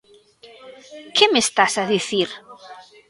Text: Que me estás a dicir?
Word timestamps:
Que 1.15 1.25
me 1.31 1.39
estás 1.45 1.73
a 1.81 1.89
dicir? 1.93 2.29